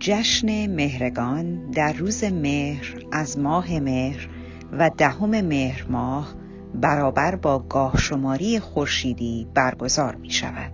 [0.00, 4.28] جشن مهرگان در روز مهر از ماه مهر
[4.72, 6.34] و دهم مهر ماه
[6.74, 10.72] برابر با گاه شماری خورشیدی برگزار می شود.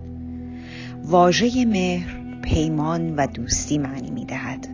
[1.03, 4.67] واژه مهر پیمان و دوستی معنی می دهد.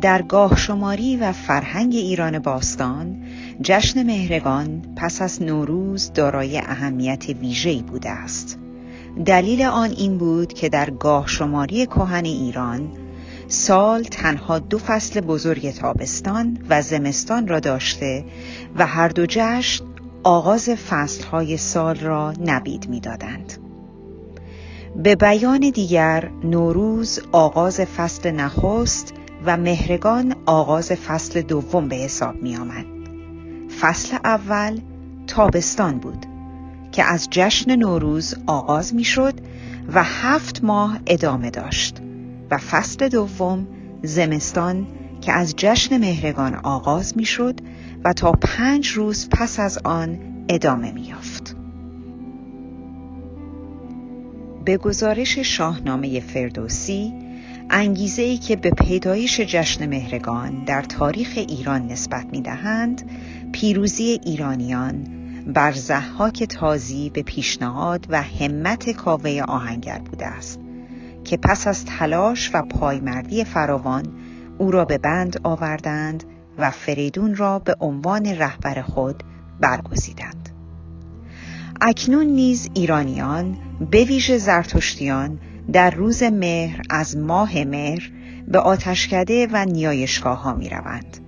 [0.00, 3.22] در گاه شماری و فرهنگ ایران باستان
[3.62, 8.58] جشن مهرگان پس از نوروز دارای اهمیت ویژه‌ای بوده است.
[9.26, 12.88] دلیل آن این بود که در گاه شماری کهن ایران
[13.52, 18.24] سال تنها دو فصل بزرگ تابستان و زمستان را داشته
[18.76, 19.84] و هر دو جشن
[20.22, 23.52] آغاز فصلهای سال را نبید می‌دادند.
[24.96, 29.14] به بیان دیگر نوروز آغاز فصل نخست
[29.46, 32.86] و مهرگان آغاز فصل دوم به حساب می آمد.
[33.80, 34.80] فصل اول
[35.26, 36.26] تابستان بود
[36.92, 39.34] که از جشن نوروز آغاز می شد
[39.94, 42.00] و هفت ماه ادامه داشت
[42.50, 43.66] و فصل دوم
[44.02, 44.86] زمستان
[45.20, 47.60] که از جشن مهرگان آغاز می شد
[48.04, 51.56] و تا پنج روز پس از آن ادامه می یافت.
[54.64, 57.12] به گزارش شاهنامه فردوسی
[57.70, 63.10] انگیزه ای که به پیدایش جشن مهرگان در تاریخ ایران نسبت می دهند
[63.52, 65.06] پیروزی ایرانیان
[65.46, 70.60] بر زحاک تازی به پیشنهاد و همت کاوه آهنگر بوده است
[71.30, 74.06] که پس از تلاش و پایمردی فراوان
[74.58, 76.24] او را به بند آوردند
[76.58, 79.22] و فریدون را به عنوان رهبر خود
[79.60, 80.48] برگزیدند.
[81.80, 83.56] اکنون نیز ایرانیان
[83.90, 85.38] به ویژه زرتشتیان
[85.72, 88.10] در روز مهر از ماه مهر
[88.48, 91.18] به آتشکده و نیایشگاه ها می روند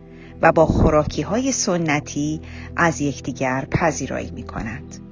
[0.42, 2.40] و با خوراکی های سنتی
[2.76, 5.11] از یکدیگر پذیرایی می کنند.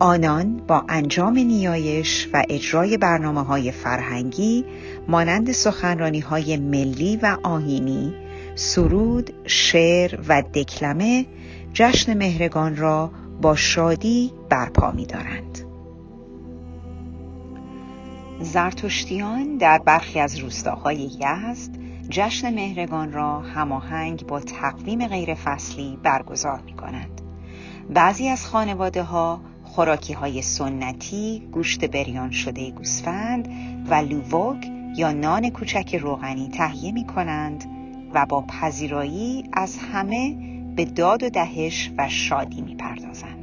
[0.00, 4.64] آنان با انجام نیایش و اجرای برنامه های فرهنگی
[5.08, 8.14] مانند سخنرانی های ملی و آهینی،
[8.54, 11.26] سرود، شعر و دکلمه
[11.72, 13.10] جشن مهرگان را
[13.42, 15.58] با شادی برپا می دارند.
[18.40, 21.70] زرتشتیان در برخی از روستاهای یزد
[22.08, 27.20] جشن مهرگان را هماهنگ با تقویم غیر فصلی برگزار می کنند.
[27.90, 29.40] بعضی از خانواده ها
[29.74, 33.48] خوراکی های سنتی، گوشت بریان شده گوسفند
[33.86, 37.64] و لووگ یا نان کوچک روغنی تهیه می کنند
[38.14, 40.36] و با پذیرایی از همه
[40.76, 43.33] به داد و دهش و شادی می پردازند.